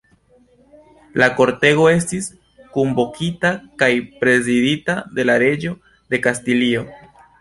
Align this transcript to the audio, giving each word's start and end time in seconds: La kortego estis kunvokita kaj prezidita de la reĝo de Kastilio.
La 1.21 1.25
kortego 1.39 1.83
estis 1.97 2.29
kunvokita 2.77 3.51
kaj 3.83 3.91
prezidita 4.23 4.97
de 5.19 5.27
la 5.33 5.37
reĝo 5.45 5.75
de 6.15 6.23
Kastilio. 6.25 6.83